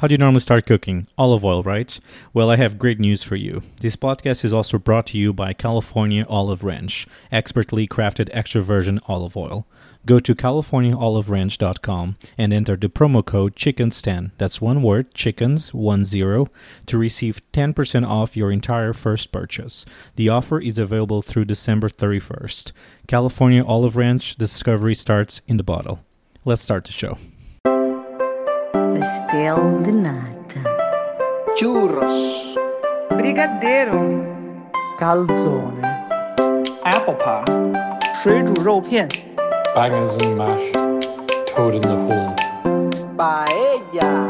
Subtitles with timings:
[0.00, 1.08] How do you normally start cooking?
[1.18, 2.00] Olive oil, right?
[2.32, 3.60] Well, I have great news for you.
[3.82, 9.00] This podcast is also brought to you by California Olive Ranch, expertly crafted extra virgin
[9.08, 9.66] olive oil.
[10.06, 16.46] Go to californiaoliveranch.com and enter the promo code chickens10, that's one word, chickens, one zero,
[16.86, 19.84] to receive 10% off your entire first purchase.
[20.16, 22.72] The offer is available through December 31st.
[23.06, 26.00] California Olive Ranch discovery starts in the bottle.
[26.46, 27.18] Let's start the show.
[28.99, 30.59] Pastel de nata.
[31.55, 32.55] churros,
[33.09, 34.01] Brigadeiro.
[34.99, 35.81] calzone,
[36.83, 37.45] apple pie,
[38.21, 39.07] 水煮肉片
[39.75, 40.71] bangers and mash,
[41.53, 42.33] toad in the hole.
[43.17, 44.27] paella.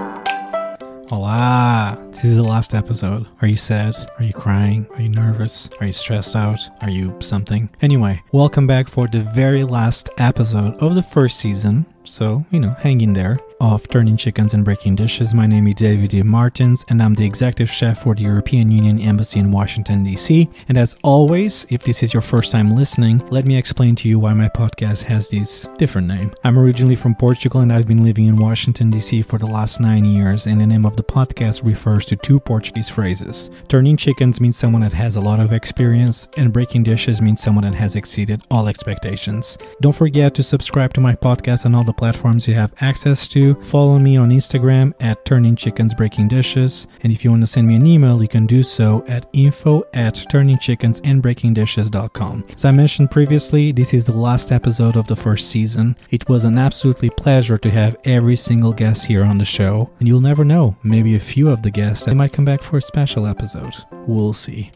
[1.09, 1.97] Hola!
[2.20, 3.28] This is the last episode.
[3.40, 3.94] Are you sad?
[4.18, 4.86] Are you crying?
[4.94, 5.70] Are you nervous?
[5.80, 6.60] Are you stressed out?
[6.82, 7.70] Are you something?
[7.80, 11.86] Anyway, welcome back for the very last episode of the first season.
[12.04, 15.34] So, you know, hang in there of Turning Chickens and Breaking Dishes.
[15.34, 16.22] My name is David D.
[16.22, 20.48] Martins, and I'm the executive chef for the European Union Embassy in Washington, D.C.
[20.68, 24.18] And as always, if this is your first time listening, let me explain to you
[24.18, 26.32] why my podcast has this different name.
[26.42, 29.22] I'm originally from Portugal and I've been living in Washington, D.C.
[29.22, 32.90] for the last nine years, and the name of the podcast refers to two Portuguese
[32.90, 33.50] phrases.
[33.68, 37.62] Turning chickens means someone that has a lot of experience, and breaking dishes means someone
[37.64, 39.56] that has exceeded all expectations.
[39.80, 43.54] Don't forget to subscribe to my podcast on all the platforms you have access to.
[43.62, 47.68] Follow me on Instagram at Turning Chickens Breaking Dishes, and if you want to send
[47.68, 52.44] me an email, you can do so at info at turningchickensandbreakingdishes.com.
[52.54, 55.96] As I mentioned previously, this is the last episode of the first season.
[56.10, 60.08] It was an absolutely pleasure to have every single guest here on the show, and
[60.08, 62.82] you'll never know, maybe a few of the guests that might come back for a
[62.82, 63.74] special episode.
[64.06, 64.70] We'll see.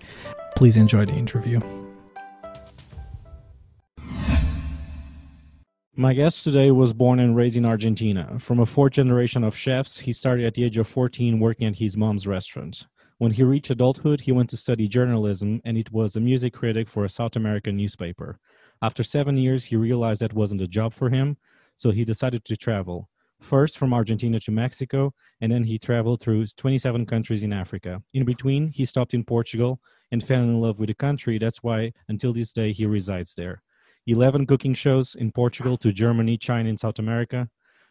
[0.56, 1.60] Please enjoy the interview.
[5.96, 8.40] My guest today was born and raised in Argentina.
[8.40, 11.76] From a fourth generation of chefs, he started at the age of 14 working at
[11.76, 12.86] his mom's restaurant.
[13.18, 16.88] When he reached adulthood, he went to study journalism and it was a music critic
[16.88, 18.40] for a South American newspaper.
[18.82, 21.36] After seven years, he realized that wasn't a job for him,
[21.76, 23.08] so he decided to travel.
[23.44, 25.12] First from Argentina to Mexico,
[25.42, 28.02] and then he traveled through 27 countries in Africa.
[28.14, 31.36] In between, he stopped in Portugal and fell in love with the country.
[31.36, 33.62] That's why, until this day, he resides there.
[34.06, 37.50] 11 cooking shows in Portugal to Germany, China, and South America,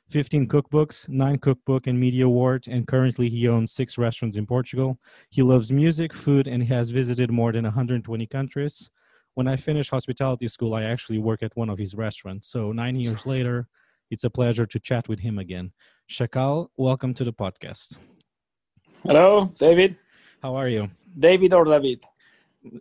[0.09, 4.97] 15 cookbooks, 9 cookbook and media awards, and currently he owns 6 restaurants in Portugal.
[5.29, 8.89] He loves music, food, and has visited more than 120 countries.
[9.35, 12.49] When I finished hospitality school, I actually work at one of his restaurants.
[12.49, 13.67] So 9 years later,
[14.11, 15.71] it's a pleasure to chat with him again.
[16.09, 17.97] Chakall, welcome to the podcast.
[19.03, 19.97] Hello, David.
[20.41, 20.89] How are you?
[21.19, 22.03] David or David?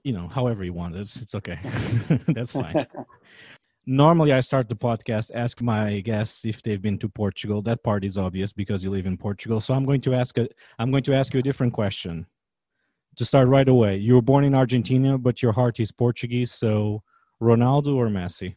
[0.02, 1.00] you know, however you want it.
[1.00, 1.58] It's, it's okay.
[2.28, 2.86] That's fine.
[3.86, 7.62] Normally, I start the podcast, ask my guests if they've been to Portugal.
[7.62, 9.60] That part is obvious because you live in Portugal.
[9.60, 12.26] So I'm going to ask a, I'm going to ask you a different question.
[13.16, 16.52] To start right away, you were born in Argentina, but your heart is Portuguese.
[16.52, 17.02] So
[17.42, 18.54] Ronaldo or Messi?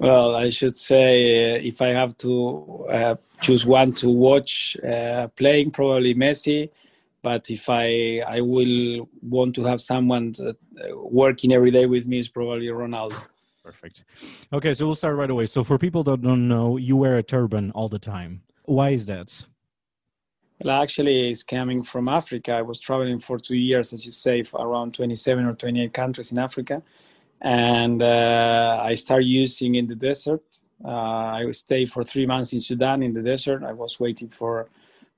[0.00, 5.28] Well, I should say uh, if I have to uh, choose one to watch uh,
[5.36, 6.70] playing, probably Messi.
[7.22, 12.06] But if I I will want to have someone that, uh, working every day with
[12.06, 13.14] me, is probably Ronaldo.
[13.62, 14.04] Perfect.
[14.50, 15.44] Okay, so we'll start right away.
[15.44, 18.40] So for people that don't know, you wear a turban all the time.
[18.64, 19.44] Why is that?
[20.62, 22.52] Well, actually, it's coming from Africa.
[22.52, 26.32] I was traveling for two years, as you say, for around 27 or 28 countries
[26.32, 26.82] in Africa.
[27.40, 30.42] And uh, I started using in the desert.
[30.84, 33.62] Uh, I stayed for three months in Sudan in the desert.
[33.62, 34.68] I was waiting for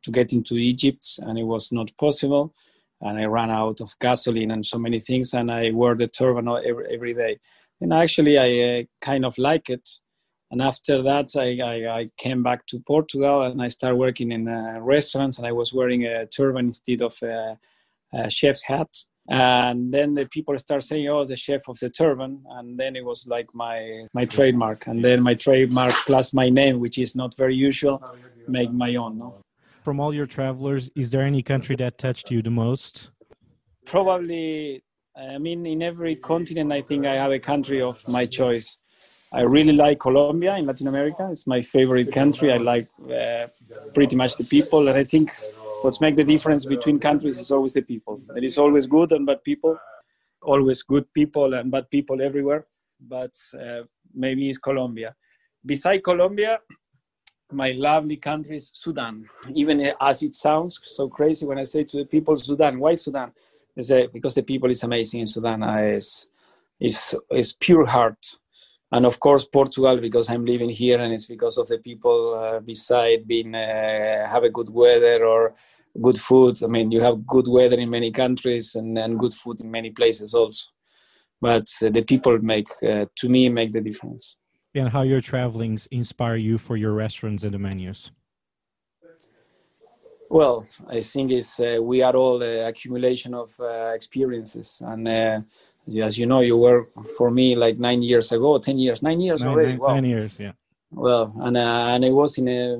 [0.02, 2.54] to get into Egypt, and it was not possible.
[3.00, 6.48] And I ran out of gasoline and so many things, and I wore the turban
[6.48, 7.38] every, every day.
[7.80, 9.88] And actually, I uh, kind of like it.
[10.52, 14.46] And after that, I, I, I, came back to Portugal and I started working in
[14.46, 17.58] uh, restaurants, and I was wearing a turban instead of a,
[18.12, 18.88] a chef's hat.
[19.28, 23.04] And then the people start saying, "Oh, the chef of the turban," and then it
[23.04, 24.88] was like my my trademark.
[24.88, 28.00] And then my trademark plus my name, which is not very usual,
[28.48, 29.18] make my own.
[29.18, 29.42] No?
[29.82, 33.10] from all your travelers, is there any country that touched you the most?
[33.84, 34.82] Probably,
[35.16, 38.76] I mean, in every continent, I think I have a country of my choice.
[39.32, 41.28] I really like Colombia in Latin America.
[41.32, 42.52] It's my favorite country.
[42.52, 43.46] I like uh,
[43.94, 45.30] pretty much the people, and I think
[45.82, 48.20] what's make the difference between countries is always the people.
[48.28, 49.78] There is always good and bad people,
[50.42, 52.66] always good people and bad people everywhere.
[53.00, 53.82] But uh,
[54.14, 55.14] maybe it's Colombia.
[55.64, 56.60] Beside Colombia,
[57.50, 59.28] my lovely country is Sudan.
[59.54, 63.32] Even as it sounds so crazy when I say to the people, Sudan, why Sudan?
[63.76, 65.62] They say, because the people is amazing in Sudan.
[65.62, 66.28] Uh, it's,
[66.80, 68.38] it's, it's pure heart.
[68.92, 72.60] And of course Portugal because I'm living here and it's because of the people uh,
[72.60, 75.54] beside being uh, have a good weather or
[76.00, 76.62] good food.
[76.62, 79.90] I mean, you have good weather in many countries and, and good food in many
[79.90, 80.66] places also.
[81.40, 84.36] But uh, the people make, uh, to me, make the difference.
[84.74, 88.10] And how your travelings inspire you for your restaurants and the menus?
[90.32, 95.40] Well, I think it's uh, we are all uh, accumulation of uh, experiences, and uh,
[96.02, 99.40] as you know, you were for me like nine years ago, ten years, nine years
[99.40, 99.72] nine, already.
[99.72, 99.94] Nine, wow.
[99.94, 100.52] nine years, yeah.
[100.90, 102.78] Well, and uh, and I was in a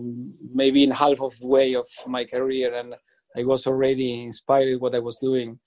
[0.55, 2.95] maybe in half of the way of my career, and
[3.37, 5.59] I was already inspired what I was doing.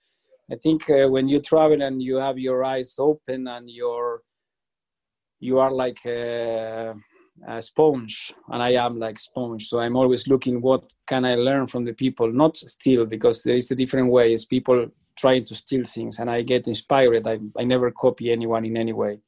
[0.52, 4.22] I think uh, when you travel and you have your eyes open and you're
[5.40, 6.94] you are like a,
[7.48, 11.68] a, sponge and i am like sponge so i'm always looking what can i learn
[11.68, 15.56] from the people not still because there is a different way it's people trying to
[15.56, 19.20] steal things and i get inspired I, I never copy anyone in any way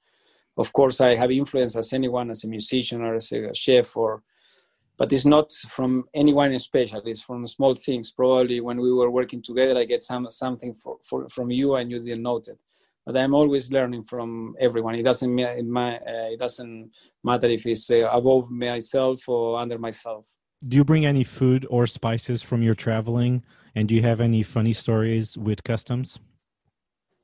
[0.57, 4.24] of course i have influence as anyone as a musician or as a chef or
[4.98, 9.10] but it's not from anyone in special it's from small things probably when we were
[9.10, 12.60] working together i get some something for, for, from you and you didn't note it
[13.07, 14.95] but I'm always learning from everyone.
[14.95, 16.92] It doesn't it, my, uh, it doesn't
[17.24, 20.28] matter if it's uh, above myself or under myself.
[20.68, 23.44] Do you bring any food or spices from your traveling?
[23.77, 26.19] And do you have any funny stories with customs?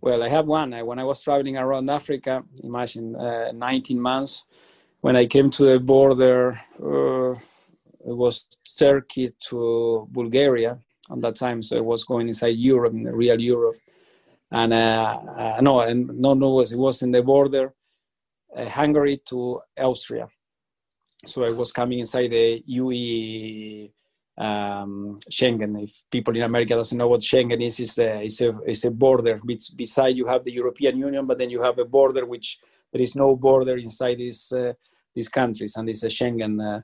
[0.01, 0.71] Well, I have one.
[0.75, 4.45] I, when I was traveling around Africa, imagine uh, 19 months,
[5.01, 8.45] when I came to the border, uh, it was
[8.77, 10.77] Turkey to Bulgaria
[11.11, 11.63] at that time.
[11.63, 13.77] So it was going inside Europe, in the real Europe
[14.51, 17.73] and uh, uh, no, and no, no, it was in the border,
[18.55, 20.27] uh, Hungary to Austria.
[21.25, 23.89] So I was coming inside the UE
[24.37, 25.83] um, Schengen.
[25.83, 28.91] If people in America doesn't know what Schengen is, it's a, it's a, it's a
[28.91, 29.39] border.
[29.75, 32.59] Beside you have the European Union, but then you have a border which
[32.91, 34.73] there is no border inside these uh,
[35.15, 36.81] these countries, and it's a Schengen uh,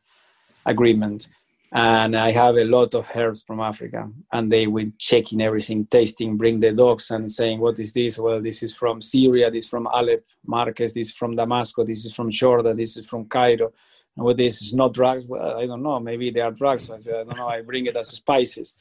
[0.66, 1.28] agreement
[1.72, 6.38] and I have a lot of herbs from Africa, and they were checking everything, tasting,
[6.38, 9.70] bring the dogs, and saying, "What is this?" Well, this is from Syria, this is
[9.70, 13.72] from Aleppo, Marques, this is from Damascus, this is from Jordan, this is from Cairo.
[14.16, 15.26] And what this is not drugs?
[15.28, 16.00] Well, I don't know.
[16.00, 16.88] Maybe they are drugs.
[16.88, 17.48] So I said, I don't know.
[17.48, 18.76] I bring it as spices.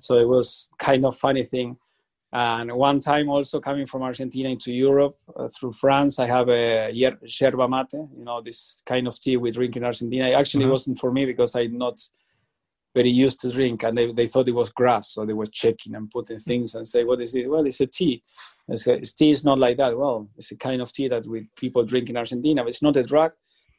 [0.00, 1.76] So it was kind of funny thing.
[2.32, 6.90] And one time also coming from Argentina into Europe uh, through France, I have a
[6.92, 10.28] yerba mate, you know, this kind of tea we drink in Argentina.
[10.28, 10.72] It actually uh-huh.
[10.72, 12.00] wasn't for me because I'm not
[12.94, 15.94] very used to drink and they, they thought it was grass so they were checking
[15.94, 17.46] and putting things and say what is this?
[17.46, 18.22] Well it's a tea.
[18.68, 19.96] It's, a, it's tea is not like that.
[19.96, 22.96] Well it's a kind of tea that we people drink in argentina but it's not
[22.96, 23.32] a drug.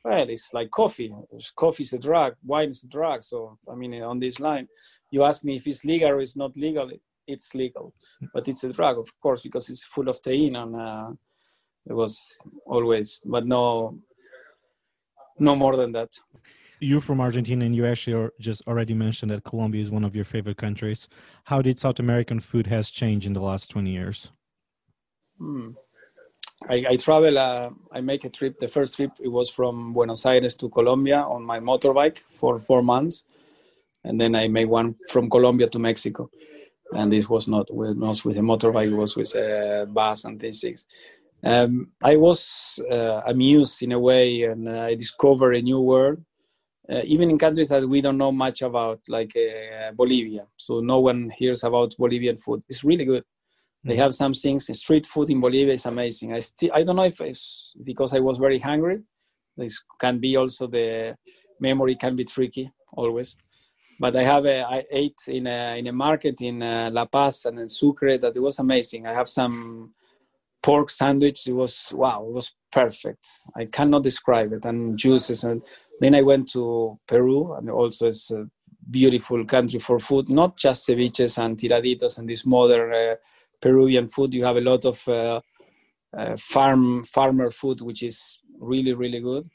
[0.04, 1.13] Well it's like coffee.
[1.56, 2.36] Coffee is a drug.
[2.44, 3.24] Wine is a drug.
[3.24, 4.68] So i mean on this line
[5.12, 6.89] you ask me if it's legal or it's not legal
[7.27, 7.94] it's legal.
[8.33, 11.12] But it's a drug of course because it's full of thein and uh,
[11.86, 13.98] it was always but no
[15.39, 16.09] no more than that
[16.83, 20.25] you from Argentina and you actually just already mentioned that Colombia is one of your
[20.25, 21.07] favorite countries.
[21.45, 24.31] How did South American food has changed in the last 20 years?
[25.38, 25.71] Hmm.
[26.69, 28.59] I, I, travel, uh, I make a trip.
[28.59, 32.81] The first trip, it was from Buenos Aires to Colombia on my motorbike for four
[32.81, 33.24] months.
[34.03, 36.30] And then I made one from Colombia to Mexico.
[36.94, 40.39] And this was not with, not with a motorbike, it was with a bus and
[40.39, 40.85] these things.
[41.44, 46.24] Um, I was uh, amused in a way and uh, I discovered a new world
[46.91, 50.45] uh, even in countries that we don't know much about, like uh, Bolivia.
[50.57, 52.63] So no one hears about Bolivian food.
[52.68, 53.23] It's really good.
[53.23, 53.90] Mm-hmm.
[53.90, 54.68] They have some things.
[54.78, 56.33] Street food in Bolivia is amazing.
[56.33, 59.02] I still I don't know if it's because I was very hungry.
[59.56, 61.16] This can be also the
[61.59, 63.37] memory can be tricky always.
[63.99, 67.45] But I have a, I ate in a in a market in uh, La Paz
[67.45, 69.07] and in Sucre that it was amazing.
[69.07, 69.94] I have some
[70.64, 71.46] pork sandwich.
[71.48, 72.26] It was wow.
[72.28, 73.28] It was perfect.
[73.56, 74.66] I cannot describe it.
[74.66, 75.62] And juices and
[76.00, 78.46] then I went to Peru, and also it's a
[78.90, 83.16] beautiful country for food, not just ceviches and tiraditos and this modern uh,
[83.62, 84.34] Peruvian food.
[84.34, 85.42] You have a lot of uh,
[86.18, 89.48] uh, farm farmer food, which is really really good.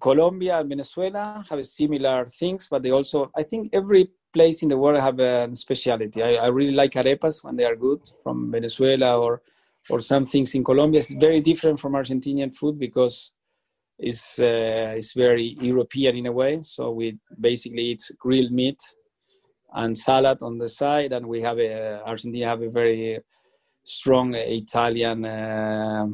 [0.00, 4.78] Colombia and Venezuela have similar things, but they also I think every place in the
[4.78, 6.22] world have a specialty.
[6.22, 9.42] I, I really like arepas when they are good from Venezuela or
[9.90, 11.00] or some things in Colombia.
[11.00, 13.32] It's very different from Argentinian food because
[13.98, 16.60] it's uh, is very European in a way.
[16.62, 18.80] So we basically eat grilled meat
[19.74, 23.20] and salad on the side, and we have a Argentina have a very
[23.84, 26.06] strong Italian uh,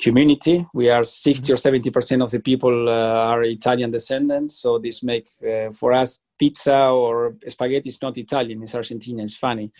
[0.00, 0.66] community.
[0.74, 4.60] We are 60 or 70 percent of the people uh, are Italian descendants.
[4.60, 9.22] So this makes uh, for us pizza or spaghetti is not Italian; it's Argentinian.
[9.22, 9.70] It's funny.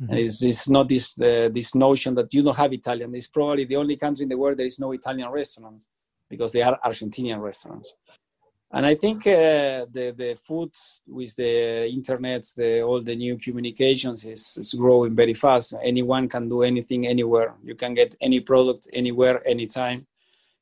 [0.00, 0.14] Mm-hmm.
[0.14, 3.14] It's, it's, not this uh, this notion that you don't have Italian.
[3.14, 5.88] It's probably the only country in the world there is no Italian restaurants
[6.30, 7.94] because they are Argentinian restaurants.
[8.70, 10.70] And I think uh, the the food
[11.06, 15.74] with the internet, the all the new communications is, is growing very fast.
[15.82, 17.54] Anyone can do anything anywhere.
[17.64, 20.06] You can get any product anywhere, anytime,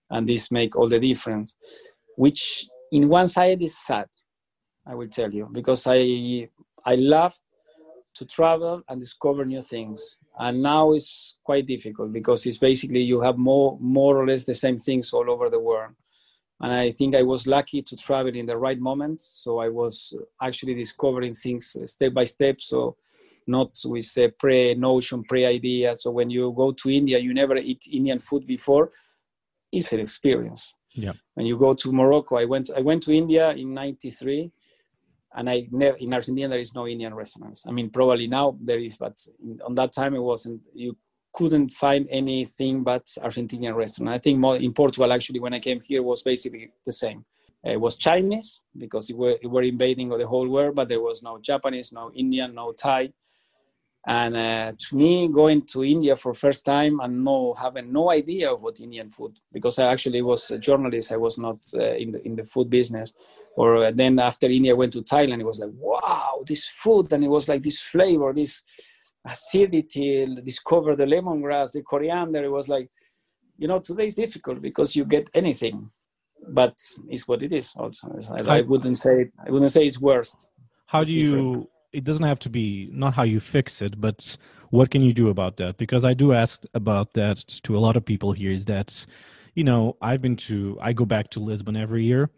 [0.08, 1.56] and this make all the difference.
[2.16, 4.06] Which in one side is sad,
[4.86, 6.48] I will tell you, because I
[6.84, 7.34] I love
[8.16, 10.18] to travel and discover new things.
[10.38, 14.54] And now it's quite difficult because it's basically you have more more or less the
[14.54, 15.92] same things all over the world
[16.60, 19.20] and I think I was lucky to travel in the right moment.
[19.20, 22.60] So I was actually discovering things step by step.
[22.60, 22.96] So
[23.46, 25.94] not with uh, a pre-notion, pre-idea.
[25.96, 28.90] So when you go to India, you never eat Indian food before.
[29.70, 30.74] It's an experience.
[30.92, 31.12] Yeah.
[31.34, 34.50] When you go to Morocco, I went I went to India in '93,
[35.36, 35.68] and I
[36.00, 37.66] in Argentina there is no Indian restaurants.
[37.66, 39.16] I mean, probably now there is, but
[39.64, 40.62] on that time it wasn't.
[40.74, 40.96] You
[41.32, 44.10] couldn't find anything but Argentinian restaurant.
[44.10, 47.24] I think more in Portugal actually when I came here was basically the same.
[47.64, 51.00] Uh, it was Chinese because it were, it were invading the whole world, but there
[51.00, 53.12] was no Japanese, no Indian, no Thai.
[54.08, 58.52] And uh, to me, going to India for first time and no having no idea
[58.52, 61.10] of what Indian food because I actually was a journalist.
[61.10, 63.12] I was not uh, in the in the food business.
[63.56, 65.40] Or uh, then after India, I went to Thailand.
[65.40, 68.62] It was like wow, this food, and it was like this flavor, this
[69.24, 72.44] acidity, discover the lemongrass, the coriander.
[72.44, 72.88] It was like,
[73.58, 75.90] you know, today is difficult because you get anything,
[76.48, 77.74] but it's what it is.
[77.76, 80.48] Also, I, I wouldn't say I wouldn't say it's worst.
[80.86, 81.36] How It's do you?
[81.36, 81.70] different.
[81.96, 84.36] It doesn't have to be not how you fix it, but
[84.68, 85.78] what can you do about that?
[85.78, 88.52] Because I do ask about that to a lot of people here.
[88.52, 89.06] Is that,
[89.54, 92.28] you know, I've been to I go back to Lisbon every year,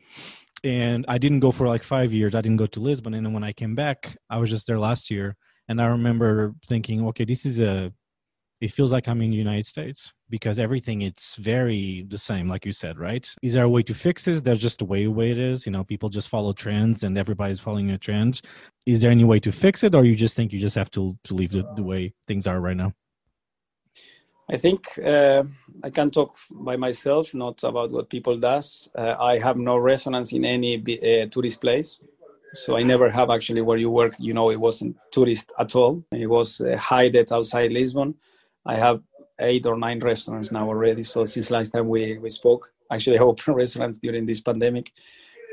[0.63, 2.37] and I didn't go for like five years.
[2.37, 5.11] I didn't go to Lisbon, and when I came back, I was just there last
[5.11, 5.37] year,
[5.69, 7.93] and I remember thinking, okay, this is a.
[8.61, 12.67] It feels like I'm in the United States because everything it's very the same, like
[12.67, 13.29] you said, right?
[13.41, 14.41] Is there a way to fix this?
[14.41, 15.65] There's just the way way it is.
[15.65, 18.41] You know, people just follow trends, and everybody's following a trend.
[18.85, 21.17] Is there any way to fix it, or you just think you just have to
[21.25, 22.93] to leave the, the way things are right now?
[24.51, 25.45] I think uh,
[25.85, 28.89] I can talk by myself, not about what people does.
[28.97, 32.01] Uh, I have no resonance in any uh, tourist place,
[32.55, 34.15] so I never have actually where you work.
[34.19, 36.03] You know, it wasn't tourist at all.
[36.11, 38.15] It was uh, hidden outside Lisbon.
[38.69, 39.01] I have
[39.41, 41.03] eight or nine restaurants now already.
[41.03, 44.93] So since last time we, we spoke, actually I opened restaurants during this pandemic,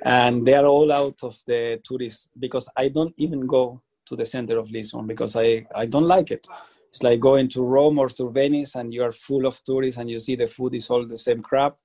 [0.04, 4.26] and they are all out of the tourists because I don't even go to the
[4.26, 6.46] center of Lisbon because I, I don't like it.
[6.90, 10.10] It's like going to Rome or to Venice and you are full of tourists and
[10.10, 11.76] you see the food is all the same crap.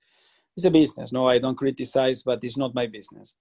[0.56, 1.12] It's a business.
[1.12, 3.36] No, I don't criticize, but it's not my business.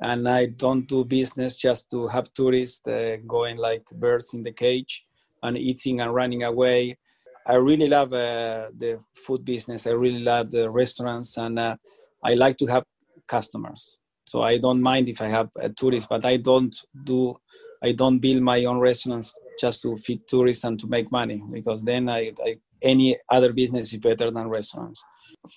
[0.00, 4.52] And I don't do business just to have tourists uh, going like birds in the
[4.52, 5.06] cage
[5.42, 6.98] and eating and running away.
[7.46, 9.86] I really love uh, the food business.
[9.86, 11.76] I really love the restaurants and uh,
[12.24, 12.84] I like to have
[13.28, 13.96] customers.
[14.24, 17.36] So I don't mind if I have a tourist, but I don't do,
[17.82, 21.84] I don't build my own restaurants just to feed tourists and to make money because
[21.84, 25.02] then I, I any other business is better than restaurants.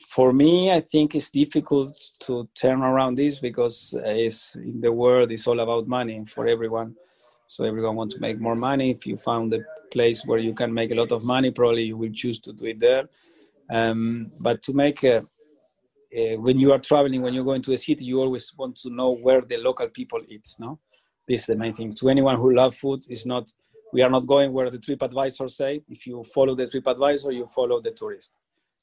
[0.10, 5.32] For me, I think it's difficult to turn around this because it's in the world
[5.32, 6.96] it's all about money for everyone.
[7.50, 8.92] So everyone wants to make more money.
[8.92, 11.98] If you found a place where you can make a lot of money, probably you
[11.98, 13.10] will choose to do it there.
[13.72, 17.78] Um, but to make a, uh, when you are traveling, when you're going to a
[17.78, 20.48] city, you always want to know where the local people eat.
[20.60, 20.78] No,
[21.28, 21.92] this is the main thing.
[21.94, 23.52] To anyone who love food, is not
[23.94, 25.82] we are not going where the TripAdvisor say.
[25.90, 28.36] If you follow the TripAdvisor, you follow the tourist.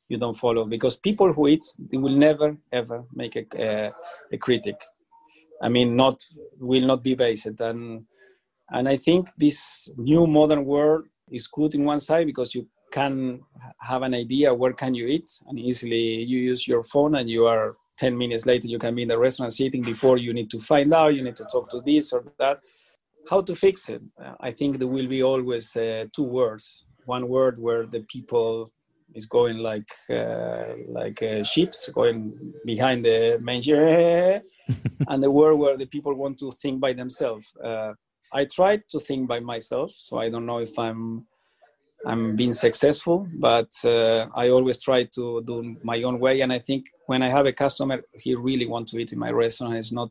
[0.08, 3.92] You don't follow because people who eat, they will never ever make a, a,
[4.32, 4.80] a critic.
[5.62, 6.20] I mean, not
[6.58, 8.06] will not be based and
[8.70, 13.40] and I think this new modern world is good in one side because you can
[13.80, 17.46] have an idea where can you eat and easily you use your phone and you
[17.46, 20.58] are 10 minutes later you can be in the restaurant sitting before you need to
[20.58, 22.58] find out you need to talk to this or that.
[23.28, 24.02] How to fix it?
[24.40, 28.72] I think there will be always uh, two words one word where the people
[29.14, 34.42] is going like uh, like uh, ships going behind the manger
[35.08, 37.56] and the word where the people want to think by themselves.
[37.64, 37.92] Uh,
[38.32, 41.26] i try to think by myself so i don't know if i'm
[42.04, 46.42] I'm being successful, but uh, I always try to do my own way.
[46.42, 49.30] And I think when I have a customer, he really want to eat in my
[49.30, 49.74] restaurant.
[49.76, 50.10] It's not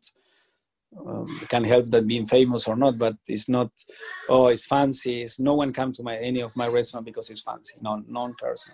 [1.05, 3.71] um, can help that being famous or not, but it's not.
[4.29, 5.23] Oh, it's fancy.
[5.23, 7.75] It's, no one come to my any of my restaurant because it's fancy.
[7.81, 8.73] No, non person.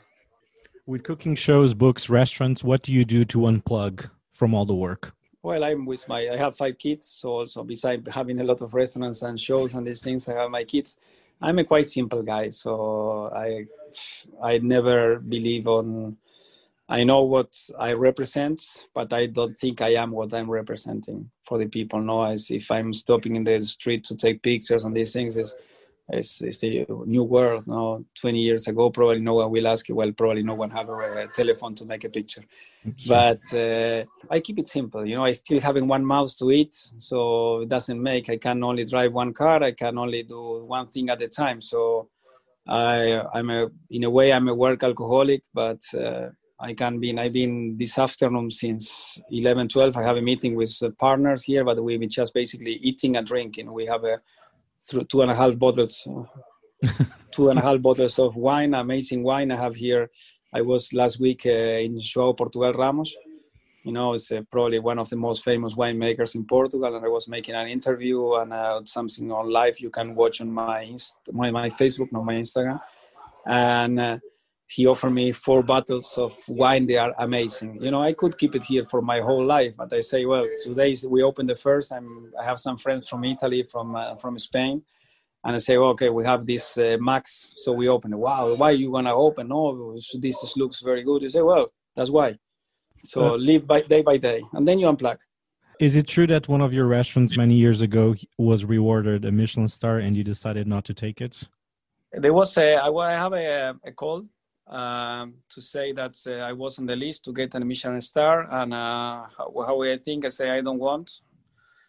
[0.86, 5.14] With cooking shows, books, restaurants, what do you do to unplug from all the work?
[5.44, 6.30] Well, I'm with my.
[6.30, 9.88] I have five kids, so also besides having a lot of restaurants and shows and
[9.88, 11.00] these things, I have my kids.
[11.42, 13.66] I'm a quite simple guy, so I
[14.44, 16.18] I never believe on.
[16.88, 21.58] I know what I represent, but I don't think I am what I'm representing for
[21.58, 22.02] the people.
[22.02, 25.56] No, as if I'm stopping in the street to take pictures and these things is
[26.12, 27.68] it's, it's the new world.
[27.68, 29.96] No, 20 years ago, probably no one will ask you.
[29.96, 32.44] Well, probably no one have a, a telephone to make a picture.
[33.08, 35.06] But uh, I keep it simple.
[35.06, 38.30] You know, I still having one mouth to eat, so it doesn't make.
[38.30, 39.64] I can only drive one car.
[39.64, 41.62] I can only do one thing at a time.
[41.62, 42.10] So
[42.68, 45.82] I, I'm a, in a way, I'm a work alcoholic, but.
[45.98, 46.30] Uh,
[46.64, 47.18] I can be.
[47.18, 49.98] I've been this afternoon since 11, 12.
[49.98, 53.74] I have a meeting with partners here, but we've been just basically eating and drinking.
[53.74, 54.22] We have a
[54.92, 56.06] through two and a half bottles,
[57.32, 60.12] two and a half bottles of wine, amazing wine I have here.
[60.54, 63.16] I was last week uh, in João Portugal Ramos.
[63.84, 67.08] You know, it's uh, probably one of the most famous winemakers in Portugal, and I
[67.08, 71.30] was making an interview and uh, something on live you can watch on my Inst-
[71.32, 72.80] my, my Facebook, not my Instagram.
[73.48, 74.18] And uh,
[74.74, 76.88] he offered me four bottles of wine.
[76.88, 77.84] They are amazing.
[77.84, 80.48] You know, I could keep it here for my whole life, but I say, well,
[80.64, 81.92] today we open the first.
[81.92, 84.82] I'm, I have some friends from Italy, from uh, from Spain,
[85.44, 88.20] and I say, well, okay, we have this uh, max, so we open it.
[88.28, 89.52] Wow, why you gonna open?
[89.52, 91.22] Oh, this looks very good.
[91.24, 92.38] You say, well, that's why.
[93.04, 95.18] So live by day by day, and then you unplug.
[95.82, 99.68] Is it true that one of your restaurants many years ago was rewarded a Michelin
[99.68, 101.44] star, and you decided not to take it?
[102.14, 104.28] There was a, I have a, a call
[104.68, 108.48] um, to say that uh, I was on the list to get a Michelin star,
[108.52, 111.12] and uh, how, how, I think I say I don't want.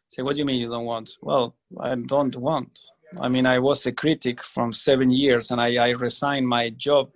[0.09, 1.11] Say, what do you mean you don't want?
[1.23, 2.79] Well, I don't want.
[3.21, 7.11] I mean, I was a critic from seven years, and I, I resigned my job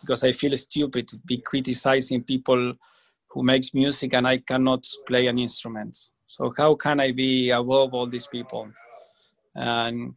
[0.00, 2.74] because I feel stupid to be criticizing people
[3.28, 5.96] who makes music, and I cannot play an instrument.
[6.26, 8.70] So how can I be above all these people?
[9.54, 10.14] And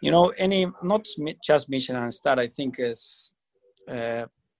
[0.00, 1.06] you know, any not
[1.42, 2.38] just Michelin star.
[2.38, 3.32] I think is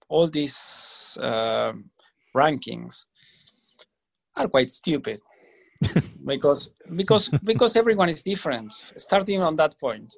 [0.09, 1.73] all these uh,
[2.35, 3.05] rankings
[4.35, 5.19] are quite stupid.
[6.25, 10.15] Because because because everyone is different starting on that point.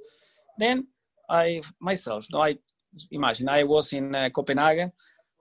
[0.60, 0.88] Then
[1.30, 2.56] i myself no i
[3.12, 4.92] imagine i was in uh, copenhagen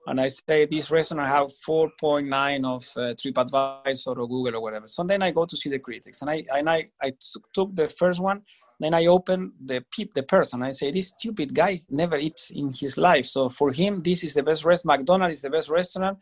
[0.07, 5.03] and i say this restaurant have 4.9 of uh, tripadvisor or google or whatever so
[5.03, 7.13] then i go to see the critics and i and i, I
[7.53, 8.41] took the first one
[8.79, 10.61] then I open the peep, the person.
[10.61, 13.25] I say, this stupid guy never eats in his life.
[13.25, 14.85] So for him, this is the best rest.
[14.85, 16.17] McDonald's is the best restaurant,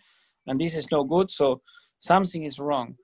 [0.46, 1.32] and this is no good.
[1.32, 1.62] So
[1.98, 2.96] something is wrong.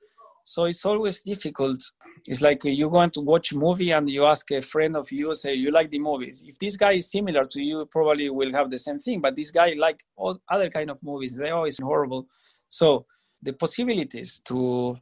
[0.49, 1.79] So it's always difficult.
[2.25, 5.35] It's like you going to watch a movie and you ask a friend of you,
[5.35, 6.43] say, you like the movies.
[6.43, 9.21] If this guy is similar to you, probably will have the same thing.
[9.21, 11.37] But this guy like all other kind of movies.
[11.37, 12.25] They're always horrible.
[12.67, 13.05] So
[13.43, 14.97] the possibilities to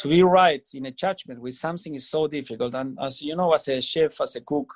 [0.00, 2.74] to be right in a judgment with something is so difficult.
[2.74, 4.74] And as you know, as a chef, as a cook,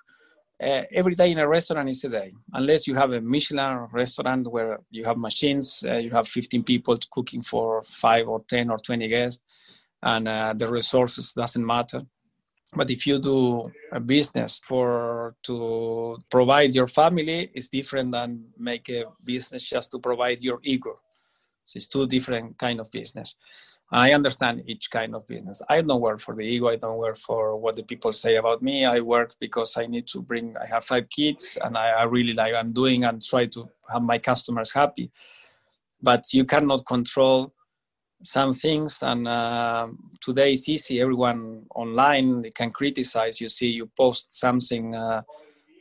[0.63, 2.33] uh, every day in a restaurant is a day.
[2.53, 6.97] Unless you have a Michelin restaurant where you have machines, uh, you have 15 people
[7.11, 9.43] cooking for five or 10 or 20 guests,
[10.03, 12.03] and uh, the resources doesn't matter.
[12.75, 18.89] But if you do a business for to provide your family, it's different than make
[18.91, 21.01] a business just to provide your ego.
[21.65, 23.37] So it's two different kind of business.
[23.91, 25.63] I understand each kind of business.
[25.69, 26.69] I don't work for the ego.
[26.69, 28.85] I don't work for what the people say about me.
[28.85, 30.55] I work because I need to bring.
[30.59, 34.03] I have five kids, and I, I really like I'm doing and try to have
[34.03, 35.11] my customers happy.
[36.03, 37.55] But you cannot control
[38.23, 39.89] some things, and uh,
[40.21, 41.01] today it's easy.
[41.01, 43.41] Everyone online can criticize.
[43.41, 44.95] You see, you post something.
[44.95, 45.23] Uh,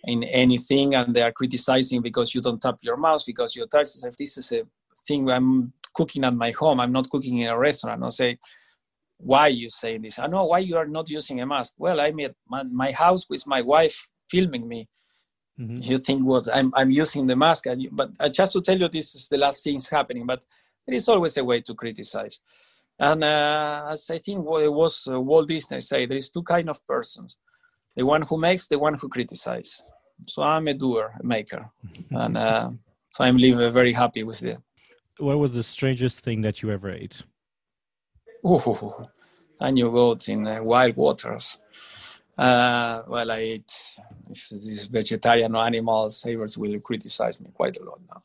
[0.04, 3.89] in anything and they are criticizing because you don't tap your mouse because your touch
[4.04, 4.62] if this is a
[5.06, 6.80] thing i'm cooking at my home.
[6.80, 8.04] I'm not cooking in a restaurant.
[8.04, 8.38] I'll say,
[9.17, 10.19] why you say this?
[10.19, 11.73] I know why you are not using a mask.
[11.78, 13.97] Well, I'm at my, my house with my wife
[14.30, 14.88] filming me.
[15.60, 15.82] Mm-hmm.
[15.91, 18.88] You think what I'm, I'm using the mask, you, but uh, just to tell you,
[18.88, 20.28] this is the last things happening.
[20.28, 20.45] But
[20.88, 22.39] there is always a way to criticize.
[23.00, 26.43] And uh, as I think what it was uh, Walt Disney say, there is two
[26.43, 27.38] kind of persons:
[27.95, 29.84] the one who makes, the one who criticizes.
[30.26, 31.69] So I'm a doer, a maker,
[32.12, 32.69] and uh,
[33.12, 34.62] so I'm live very happy with that
[35.19, 37.23] what was the strangest thing that you ever ate?
[38.43, 39.08] Oh,
[39.60, 41.58] annual goats in uh, wild waters.
[42.38, 43.73] Uh, well, I ate,
[44.30, 48.23] if these vegetarian or animal savers will criticize me quite a lot now.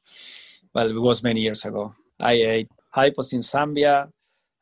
[0.74, 1.94] Well, it was many years ago.
[2.22, 4.08] I ate hypos in Zambia.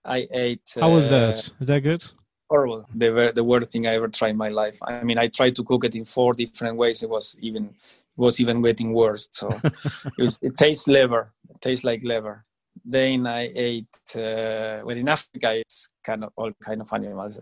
[0.04, 0.62] I ate.
[0.78, 1.38] How was that?
[1.60, 2.04] Uh, that good?
[2.48, 2.86] Horrible.
[2.94, 4.76] The, the worst thing I ever tried in my life.
[4.82, 7.02] I mean, I tried to cook it in four different ways.
[7.02, 9.28] It was even it was even getting worse.
[9.30, 11.32] So it, was, it tastes liver.
[11.48, 12.44] It tastes like liver.
[12.84, 13.94] Then I ate.
[14.14, 17.38] Uh, well, in Africa, it's kind of all kind of animals,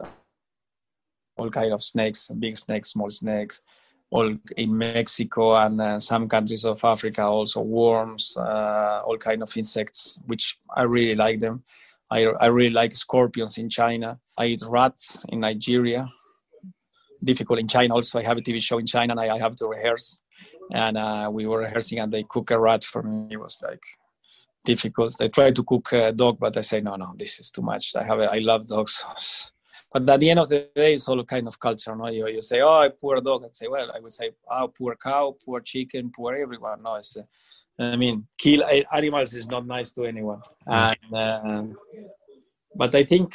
[1.36, 3.62] all kind of snakes, big snakes, small snakes.
[4.10, 9.54] All in Mexico and uh, some countries of Africa, also worms, uh, all kind of
[9.56, 11.62] insects, which I really like them.
[12.10, 14.18] I, I really like scorpions in China.
[14.38, 16.08] I eat rats in Nigeria.
[17.22, 18.18] Difficult in China also.
[18.18, 20.22] I have a TV show in China and I, I have to rehearse.
[20.72, 23.28] And uh, we were rehearsing and they cook a rat for me.
[23.32, 23.82] It was like
[24.64, 25.20] difficult.
[25.20, 27.94] I tried to cook a dog, but I say, no, no, this is too much.
[27.94, 29.04] I have, a, I love dogs.
[29.98, 31.94] but at the end of the day, it's all kind of culture.
[31.94, 33.44] No, you, you say, oh, poor dog.
[33.44, 36.82] I say, well, I would say, oh, poor cow, poor chicken, poor everyone.
[36.82, 37.22] No, it's, uh,
[37.78, 40.40] I mean, kill animals is not nice to anyone.
[40.66, 41.62] And, uh,
[42.74, 43.34] but I think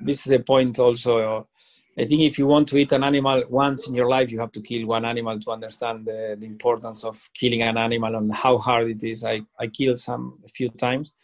[0.00, 1.48] this is a point also.
[1.96, 4.52] I think if you want to eat an animal once in your life, you have
[4.52, 8.58] to kill one animal to understand the, the importance of killing an animal and how
[8.58, 9.24] hard it is.
[9.24, 11.14] I, I killed some a few times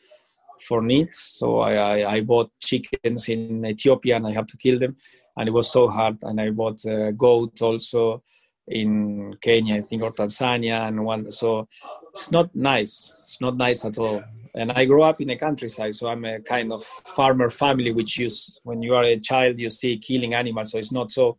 [0.62, 1.18] for needs.
[1.38, 4.96] So I, I, I, bought chickens in Ethiopia and I have to kill them.
[5.36, 6.18] And it was so hard.
[6.22, 8.22] And I bought a goat also
[8.68, 10.86] in Kenya, I think, or Tanzania.
[10.86, 11.68] And one, so
[12.10, 13.22] it's not nice.
[13.24, 14.22] It's not nice at all
[14.54, 18.18] and I grew up in the countryside, so I'm a kind of farmer family, which
[18.18, 21.38] use when you are a child, you see killing animals, so it's not so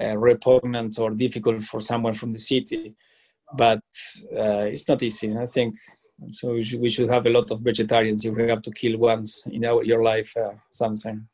[0.00, 2.94] uh, repugnant or difficult for someone from the city,
[3.56, 3.80] but
[4.36, 5.36] uh, it's not easy.
[5.36, 5.76] I think
[6.30, 6.52] so.
[6.52, 9.82] We should, have a lot of vegetarians if we have to kill once in our,
[9.82, 11.26] your life uh, something.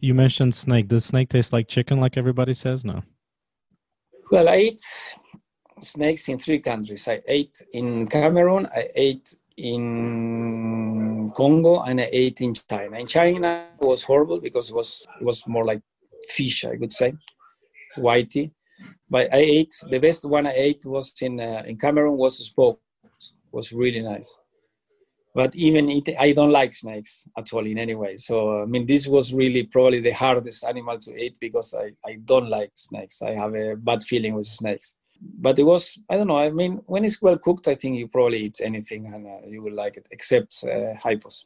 [0.00, 0.88] You mentioned snake.
[0.88, 2.84] Does snake taste like chicken, like everybody says?
[2.84, 3.02] No.
[4.30, 4.80] Well, I ate
[5.82, 7.08] snakes in three countries.
[7.08, 8.66] I ate in Cameroon.
[8.66, 12.98] I ate in Congo and I ate in China.
[12.98, 15.82] In China it was horrible because it was it was more like
[16.28, 17.14] fish, I would say,
[17.96, 18.52] whitey.
[19.10, 22.82] But I ate the best one I ate was in uh, in Cameroon was smoked.
[23.52, 24.36] Was really nice.
[25.34, 28.16] But even it, I don't like snakes at all in any way.
[28.16, 32.18] So I mean, this was really probably the hardest animal to eat because I, I
[32.24, 33.22] don't like snakes.
[33.22, 36.38] I have a bad feeling with snakes but it was I don't know.
[36.38, 39.62] I mean, when it's well cooked, I think you probably eat anything and uh, you
[39.62, 41.44] will like it, except uh, hypos.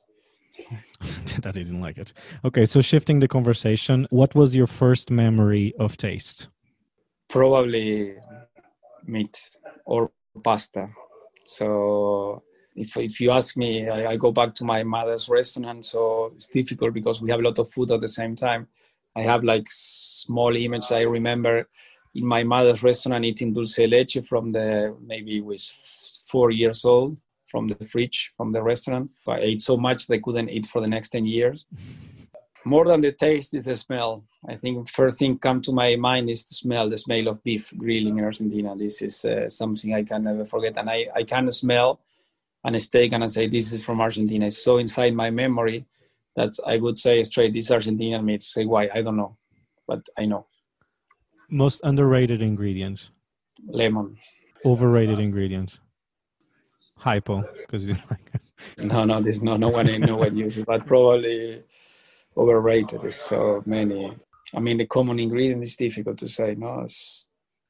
[1.40, 2.12] that I didn't like it.
[2.44, 6.48] Okay, so shifting the conversation, what was your first memory of taste?
[7.28, 8.16] Probably
[9.04, 9.50] meat
[9.86, 10.10] or
[10.44, 10.90] pasta.
[11.44, 12.42] So
[12.74, 15.84] if if you ask me, I, I, go back to my mother's restaurant.
[15.84, 18.68] So it's difficult because we have a lot of food at the same time.
[19.14, 21.68] I have like small images I remember
[22.14, 25.70] in my mother's restaurant eating dulce leche from the maybe was
[26.28, 29.10] four years old from the fridge from the restaurant.
[29.28, 31.66] I ate so much they couldn't eat for the next 10 years.
[32.64, 34.24] More than the taste is the smell.
[34.48, 37.72] I think first thing come to my mind is the smell, the smell of beef
[37.76, 38.76] grilling in Argentina.
[38.76, 40.76] This is uh, something I can never forget.
[40.76, 42.00] And I, I can smell
[42.64, 44.46] a steak and I say, this is from Argentina.
[44.46, 45.86] It's so inside my memory
[46.36, 48.42] that I would say straight, this Argentinian meat.
[48.42, 48.88] Say why?
[48.94, 49.36] I don't know,
[49.86, 50.46] but I know
[51.52, 53.10] most underrated ingredient?
[53.66, 54.16] Lemon.
[54.64, 55.78] Overrated ingredient?
[56.96, 58.32] Hypo, because like.
[58.78, 61.62] No, no, there's no no one no one uses, but probably
[62.36, 63.02] overrated.
[63.02, 64.14] There's so many.
[64.54, 66.54] I mean, the common ingredient is difficult to say.
[66.54, 66.86] No,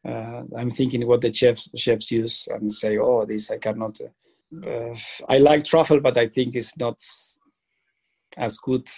[0.08, 3.98] uh, I'm thinking what the chefs chefs use and say, oh, this I cannot.
[4.66, 4.94] Uh,
[5.28, 7.00] I like truffle, but I think it's not
[8.36, 8.88] as good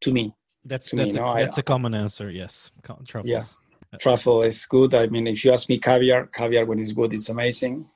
[0.00, 0.34] to me.
[0.64, 1.34] That's to that's, me, a, no?
[1.34, 2.30] that's I, a common answer.
[2.30, 2.70] Yes,
[3.06, 3.56] truffles.
[3.92, 4.94] Yeah, truffle is good.
[4.94, 7.88] I mean, if you ask me caviar, caviar when it's good, it's amazing.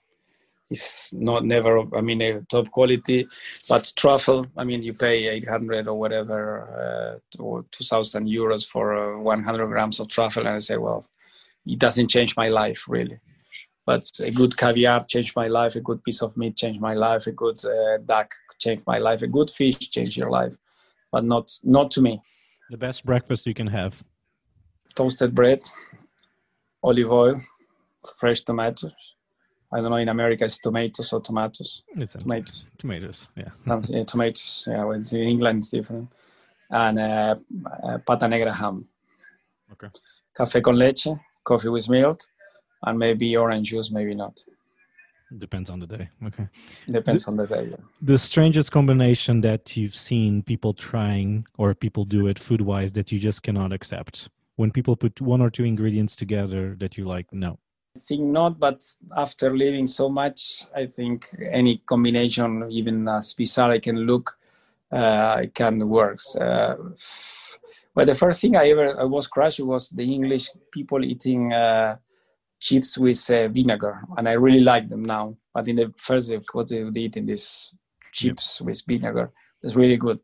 [0.68, 3.26] It's not never, I mean, a top quality,
[3.68, 9.18] but truffle, I mean, you pay 800 or whatever, uh, or 2000 euros for uh,
[9.20, 10.46] 100 grams of truffle.
[10.46, 11.06] And I say, well,
[11.64, 13.20] it doesn't change my life really.
[13.84, 15.76] But a good caviar changed my life.
[15.76, 17.28] A good piece of meat changed my life.
[17.28, 19.22] A good uh, duck changed my life.
[19.22, 20.56] A good fish changed your life,
[21.12, 22.20] but not not to me.
[22.70, 24.02] The best breakfast you can have
[24.96, 25.60] toasted bread,
[26.82, 27.40] olive oil,
[28.18, 29.15] fresh tomatoes.
[29.76, 31.82] I don't know in America it's tomatoes or tomatoes.
[31.96, 32.64] It's tomatoes.
[32.78, 33.50] Tomatoes, yeah.
[33.90, 34.64] yeah tomatoes.
[34.66, 36.16] Yeah, well, in England it's different.
[36.70, 37.34] And uh,
[37.84, 38.88] uh, pata negra ham.
[39.72, 39.88] Okay.
[40.34, 41.08] Café con leche,
[41.44, 42.18] coffee with milk,
[42.84, 44.42] and maybe orange juice, maybe not.
[45.36, 46.08] Depends on the day.
[46.24, 46.48] Okay.
[46.90, 47.68] Depends the, on the day.
[47.70, 47.76] Yeah.
[48.00, 53.12] The strangest combination that you've seen people trying or people do it food wise that
[53.12, 57.26] you just cannot accept when people put one or two ingredients together that you like
[57.32, 57.58] no
[57.98, 58.84] think not, but
[59.16, 64.38] after living so much, I think any combination, even as bizarre I can look,
[64.92, 66.20] uh, it can work.
[66.40, 66.76] Uh,
[67.94, 71.96] but the first thing I ever I was crushed was the English people eating uh,
[72.60, 75.36] chips with uh, vinegar, and I really like them now.
[75.54, 77.72] But in the first, what they would eat in these
[78.12, 79.32] chips with vinegar,
[79.62, 80.20] it's really good.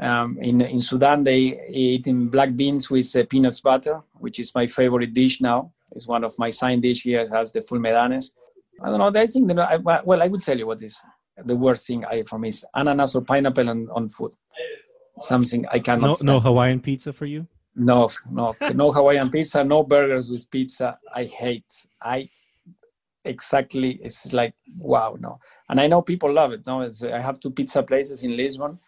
[0.00, 4.54] Um, in in Sudan, they eat in black beans with uh, peanuts butter, which is
[4.54, 5.72] my favorite dish now.
[5.94, 7.20] It's one of my sign dish here.
[7.20, 8.30] It has the ful medames.
[8.82, 9.20] I don't know.
[9.20, 11.00] I think that I, well, I would tell you what is
[11.44, 14.32] the worst thing I for me is ananas or pineapple on, on food.
[15.20, 16.06] Something I cannot.
[16.06, 16.26] No, stand.
[16.26, 17.46] no Hawaiian pizza for you.
[17.74, 20.98] No, no, no Hawaiian pizza, no burgers with pizza.
[21.14, 21.72] I hate.
[22.02, 22.28] I
[23.24, 23.98] exactly.
[24.02, 25.38] It's like wow, no.
[25.68, 26.66] And I know people love it.
[26.66, 28.78] No, it's, I have two pizza places in Lisbon,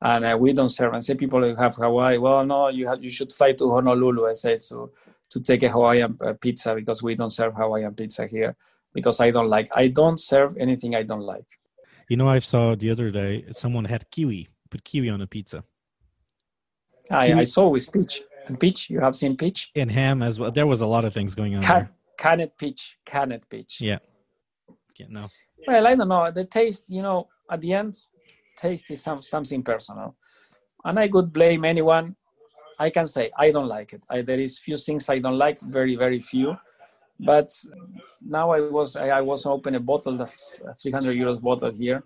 [0.00, 0.94] and uh, we don't serve.
[0.94, 2.18] And say people who have Hawaii.
[2.18, 4.28] Well, no, you have you should fly to Honolulu.
[4.28, 4.90] I say to
[5.30, 8.56] to take a Hawaiian uh, pizza because we don't serve Hawaiian pizza here
[8.94, 9.68] because I don't like.
[9.74, 11.46] I don't serve anything I don't like.
[12.08, 15.64] You know, I saw the other day someone had kiwi, put kiwi on a pizza,
[17.10, 18.90] I, Kiwi- I saw with peach and peach.
[18.90, 19.70] You have seen peach.
[19.74, 20.50] and ham as well.
[20.50, 21.62] There was a lot of things going on.
[21.62, 22.96] Can, canned peach.
[23.04, 23.80] Canned peach.
[23.80, 23.98] Yeah.
[24.98, 25.28] Yeah, no.
[25.66, 26.30] Well, I don't know.
[26.30, 27.96] The taste, you know, at the end,
[28.56, 30.16] taste is some, something personal.
[30.84, 32.16] And I could blame anyone.
[32.78, 34.04] I can say I don't like it.
[34.08, 36.56] I, there is few things I don't like, very, very few.
[37.18, 37.50] But
[38.20, 42.02] now I was I, I was open a bottle, that's a 300 euros bottle here,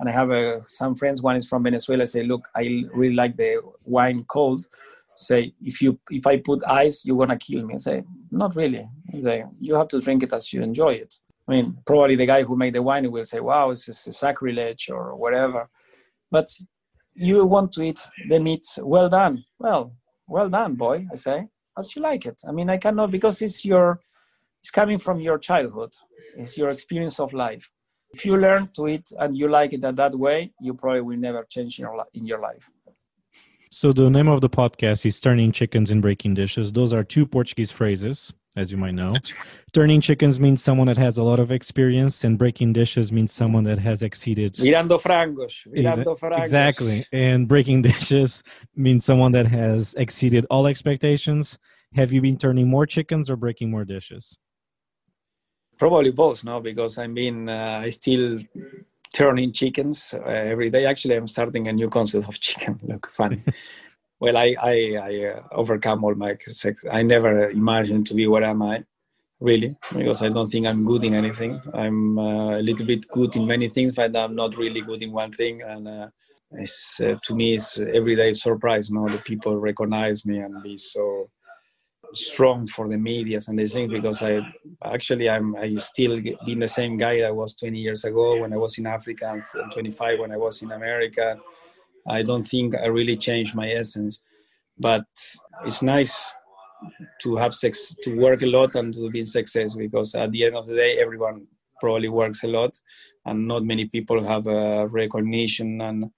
[0.00, 1.22] and I have a, some friends.
[1.22, 2.06] One is from Venezuela.
[2.06, 4.66] Say, look, I really like the wine cold.
[5.16, 7.74] Say, if you if I put ice, you're gonna kill me.
[7.74, 8.88] I say, not really.
[9.12, 11.14] I say, you have to drink it as you enjoy it.
[11.46, 14.12] I mean, probably the guy who made the wine will say, wow, this is a
[14.12, 15.68] sacrilege or whatever.
[16.30, 16.48] But
[17.14, 19.44] you want to eat the meat well done.
[19.58, 19.92] Well,
[20.26, 22.40] well done, boy, I say, as you like it.
[22.48, 24.00] I mean, I cannot, because it's your,
[24.60, 25.92] it's coming from your childhood.
[26.36, 27.70] It's your experience of life.
[28.12, 31.16] If you learn to eat and you like it that, that way, you probably will
[31.16, 32.70] never change in your, in your life.
[33.70, 36.72] So the name of the podcast is Turning Chickens and Breaking Dishes.
[36.72, 39.08] Those are two Portuguese phrases, as you might know.
[39.72, 43.64] Turning chickens means someone that has a lot of experience, and breaking dishes means someone
[43.64, 44.54] that has exceeded.
[44.54, 46.42] Virando frangos, virando frangos.
[46.42, 47.04] Exactly.
[47.12, 48.42] And breaking dishes
[48.76, 51.58] means someone that has exceeded all expectations.
[51.94, 54.36] Have you been turning more chickens or breaking more dishes?
[55.78, 58.38] Probably both, no, because I mean, uh, I still
[59.12, 60.86] turning chickens uh, every day.
[60.86, 62.78] Actually, I'm starting a new concept of chicken.
[62.88, 63.42] Look, fun.
[64.24, 64.76] Well, I I,
[65.10, 66.84] I uh, overcome all my sex.
[66.90, 68.84] I never imagined to be where am I,
[69.40, 71.60] really, because I don't think I'm good in anything.
[71.74, 75.12] I'm uh, a little bit good in many things, but I'm not really good in
[75.12, 75.62] one thing.
[75.62, 76.08] And uh,
[76.52, 78.90] it's uh, to me, it's everyday surprise.
[78.90, 81.28] No, the people recognize me and be so
[82.12, 84.40] strong for the medias and the things because I
[84.84, 88.56] actually I'm I still being the same guy I was 20 years ago when I
[88.56, 91.38] was in Africa and 25 when I was in America.
[92.08, 94.22] I don't think I really changed my essence,
[94.78, 95.04] but
[95.64, 96.34] it's nice
[97.22, 100.44] to have sex to work a lot and to be in success because at the
[100.44, 101.46] end of the day everyone
[101.80, 102.76] probably works a lot
[103.26, 106.10] and not many people have uh, recognition and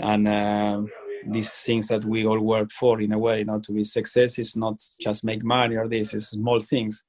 [0.00, 0.82] and uh,
[1.28, 4.56] these things that we all work for in a way not to be success is
[4.56, 7.04] not just make money or this is small things.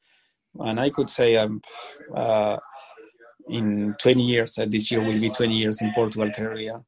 [0.60, 1.62] And i could say i'm
[2.16, 2.58] uh,
[3.50, 6.82] in 20 years uh, this year will be 20 years in portugal career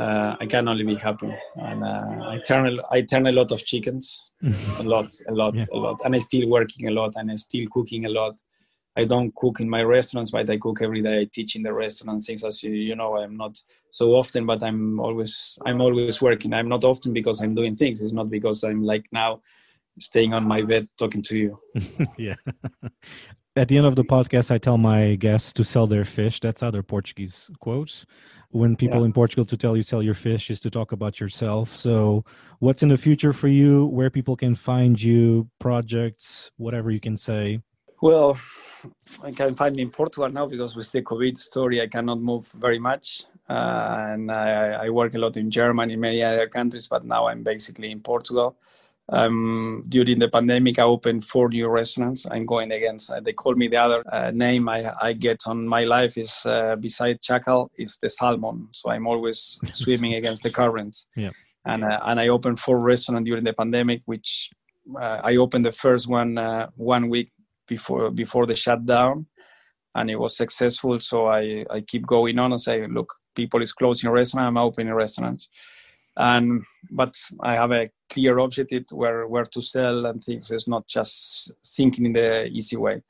[0.00, 1.32] uh, i can only be happy
[1.68, 4.06] and uh, i turn a- i turn a lot of chickens
[4.78, 5.66] a lot a lot Yeah.
[5.72, 8.34] a lot and I'm still working a lot and I'm still cooking a lot
[8.98, 11.20] I don't cook in my restaurants, but I cook every day.
[11.20, 13.18] I teach in the restaurant things as you, you know.
[13.18, 13.54] I'm not
[13.90, 16.54] so often, but I'm always I'm always working.
[16.54, 18.00] I'm not often because I'm doing things.
[18.00, 19.42] It's not because I'm like now
[19.98, 21.58] staying on my bed talking to you.
[22.16, 22.36] yeah.
[23.56, 26.40] At the end of the podcast, I tell my guests to sell their fish.
[26.40, 28.04] That's other Portuguese quotes.
[28.50, 29.06] When people Yeah.
[29.06, 31.74] in Portugal to tell you sell your fish is to talk about yourself.
[31.74, 32.24] So,
[32.58, 33.86] what's in the future for you?
[33.86, 37.60] Where people can find you, projects, whatever you can say.
[38.02, 38.38] Well,
[39.22, 42.52] I can find me in Portugal now because with the COVID story, I cannot move
[42.54, 43.24] very much.
[43.48, 47.42] Uh, and I, I work a lot in Germany, many other countries, but now I'm
[47.42, 48.56] basically in Portugal.
[49.08, 52.26] Um, during the pandemic, I opened four new restaurants.
[52.28, 55.66] I'm going against, uh, they call me the other uh, name I, I get on
[55.66, 58.68] my life is uh, beside Chakall is the salmon.
[58.72, 60.96] So I'm always swimming against the current.
[61.14, 61.30] Yeah.
[61.64, 64.50] And, uh, and I opened four restaurants during the pandemic, which
[64.94, 67.32] uh, I opened the first one uh, one week
[67.66, 69.26] before before the shutdown
[69.94, 73.72] and it was successful so i i keep going on and say look people is
[73.72, 75.48] closing restaurant i'm opening restaurants
[76.16, 80.86] and but i have a clear objective where where to sell and things it's not
[80.86, 83.02] just thinking in the easy way.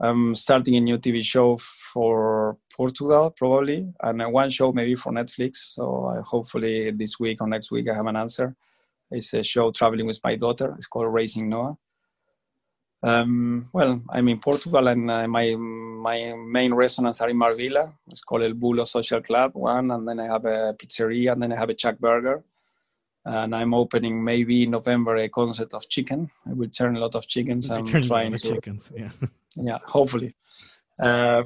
[0.00, 5.74] I'm starting a new tv show for portugal probably and one show maybe for netflix.
[5.74, 8.56] So I, hopefully this week or next week i have an answer.
[9.10, 10.74] It's a show traveling with my daughter.
[10.76, 11.78] It's called raising noah
[13.04, 17.92] um, well, I'm in Portugal, and uh, my my main restaurants are in Marvila.
[18.10, 21.52] It's called El Bulo Social Club, one, and then I have a pizzeria, and then
[21.52, 22.42] I have a Chuck Burger.
[23.26, 26.30] and I'm opening maybe in November a concept of chicken.
[26.46, 27.70] I will turn a lot of chickens.
[27.70, 28.92] I'm trying to, chickens.
[28.94, 29.10] Yeah.
[29.56, 30.34] yeah, hopefully.
[30.98, 31.44] Uh,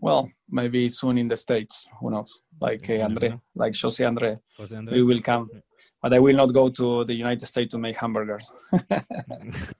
[0.00, 1.88] well, maybe soon in the states.
[2.00, 2.32] Who knows?
[2.60, 5.50] Like uh, Andre, like Jose Andre, Jose we will come.
[6.02, 8.50] But I will not go to the United States to make hamburgers.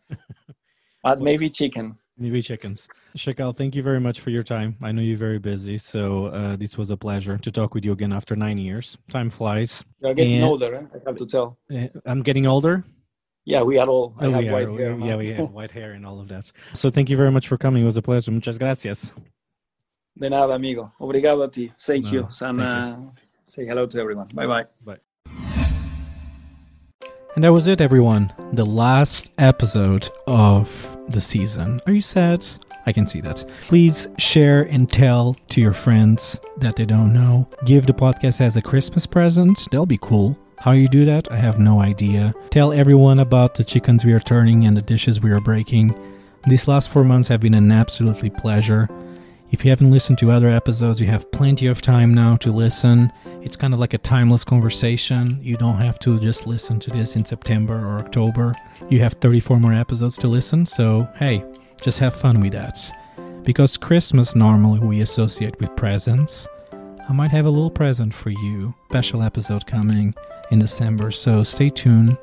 [1.03, 1.97] but maybe chicken.
[2.19, 2.87] Maybe chickens.
[3.17, 4.77] Chakall, thank you very much for your time.
[4.83, 7.93] I know you're very busy, so uh, this was a pleasure to talk with you
[7.93, 8.99] again after nine years.
[9.11, 9.85] Time flies.
[10.03, 10.75] You're getting And- older.
[10.75, 10.85] Eh?
[10.95, 11.59] I have to tell.
[11.75, 12.85] Uh, I'm getting older.
[13.47, 14.15] Yeah, we are all.
[14.19, 14.77] I Oh, have we white are.
[14.79, 14.99] hair.
[14.99, 16.53] Yeah, we have white hair and all of that.
[16.75, 17.83] So thank you very much for coming.
[17.83, 18.31] It was a pleasure.
[18.33, 19.13] Muchas gracias.
[20.19, 20.93] De nada, amigo.
[21.01, 21.73] Obrigado a ti.
[21.79, 22.29] Thank No, you.
[22.43, 22.97] And uh,
[23.45, 24.29] say hello to everyone.
[24.35, 24.67] Bye bye.
[24.85, 24.99] Bye.
[27.35, 28.33] And that was it, everyone.
[28.53, 31.81] The last episode of the season.
[31.87, 32.47] Are you sad?
[32.87, 33.45] I can see that.
[33.63, 37.49] Please share and tell to your friends that they don't know.
[37.67, 39.59] Give the podcast as a Christmas present.
[39.71, 40.39] That'll be cool.
[40.59, 42.35] How you do that, I have no idea.
[42.51, 45.95] Tell everyone about the chickens we are turning and the dishes we are breaking.
[46.47, 48.89] These last four months have been an absolutely pleasure.
[49.53, 53.13] If you haven't listened to other episodes, you have plenty of time now to listen.
[53.43, 55.41] It's kind of like a timeless conversation.
[55.43, 58.55] You don't have to just listen to this in September or October.
[58.89, 61.45] You have 34 more episodes to listen, so hey,
[61.83, 62.79] just have fun with that.
[63.43, 66.47] Because Christmas normally we associate with presents.
[67.09, 68.73] I might have a little present for you.
[68.89, 70.15] Special episode coming
[70.53, 72.17] in December, so stay tuned.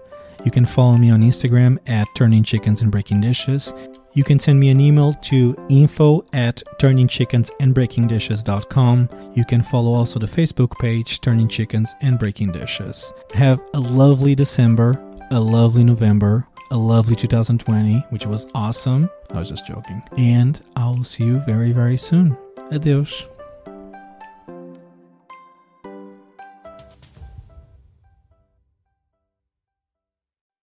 [0.45, 3.73] You can follow me on Instagram at Turning Chickens and Breaking Dishes.
[4.17, 9.09] You can send me an email to info at turningchickensandbreakingdishes.com.
[9.35, 13.13] You can follow also the Facebook page Turning Chickens and Breaking Dishes.
[13.35, 14.99] Have a lovely December,
[15.29, 19.07] a lovely November, a lovely 2020, which was awesome.
[19.29, 20.01] I was just joking.
[20.17, 22.35] And I'll see you very, very soon.
[22.71, 23.27] Adeus.